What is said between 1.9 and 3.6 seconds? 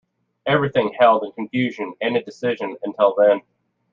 and indecision until then!